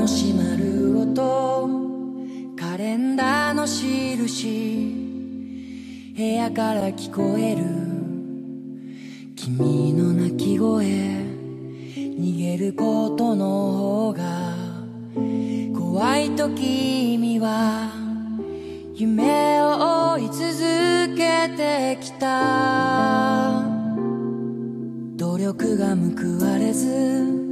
[0.00, 1.68] の閉まる音。
[2.56, 4.94] カレンダーの印。
[6.16, 7.64] 部屋から聞こえる。
[9.36, 10.86] 君の泣き声。
[10.86, 14.54] 逃げることの方が。
[15.78, 17.92] 怖いと君は。
[18.94, 23.62] 夢を追い続けてきた。
[25.16, 27.49] 努力が報われず。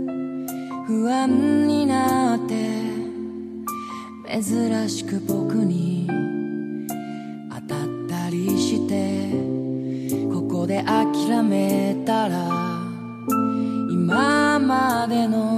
[0.88, 2.54] 不安になって
[4.26, 6.08] 珍しく僕に
[7.50, 9.30] 当たったりして
[10.32, 12.48] ここで諦めたら
[13.90, 15.57] 今までの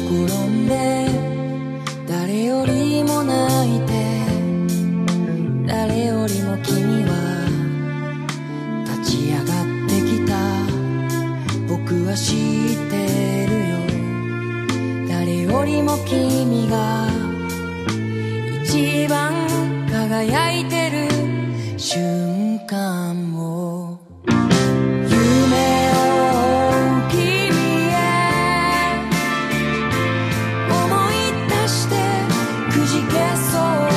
[6.21, 7.09] よりも君は
[8.85, 9.45] 立ち上がっ
[9.89, 10.37] てきた。
[11.67, 13.81] 僕は知ってるよ。
[15.09, 17.07] 誰よりも君が
[18.61, 19.33] 一番
[19.89, 21.09] 輝いてる。
[21.79, 23.97] 瞬間を。
[24.27, 25.97] 夢を
[27.09, 27.17] 君
[27.89, 27.97] へ
[30.69, 30.77] 思
[31.09, 31.13] い
[31.49, 31.95] 出して
[32.69, 33.13] くじけ
[33.51, 33.57] そ
[33.87, 33.90] う。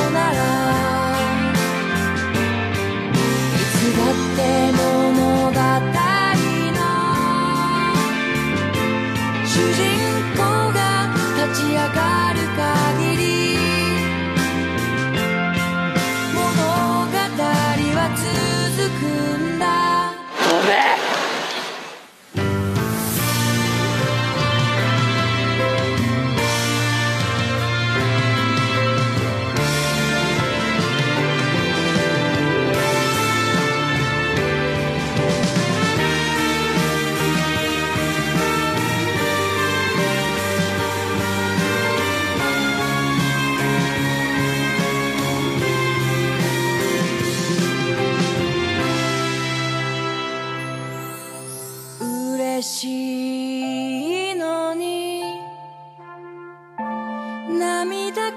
[9.55, 9.61] 主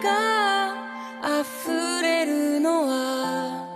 [0.02, 0.74] が
[1.40, 3.66] 溢れるのは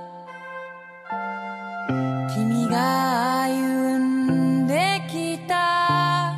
[2.35, 6.35] 君が歩んできた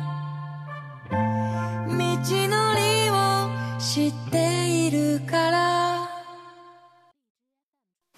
[1.87, 6.09] 道のりを知っているから。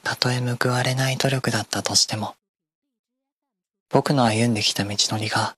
[0.03, 2.35] たとえ報われない努力だったとしても、
[3.89, 5.55] 僕の歩んできた道のりが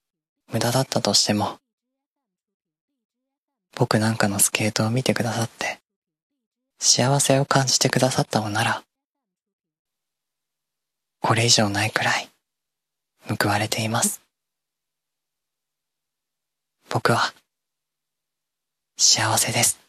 [0.51, 1.59] 無駄だったとしても、
[3.75, 5.79] 僕なんかのスケートを見てくださって、
[6.79, 8.83] 幸せを感じてくださったのなら、
[11.21, 12.29] これ以上ないくらい
[13.27, 14.21] 報われています。
[16.89, 17.33] 僕は
[18.97, 19.88] 幸せです。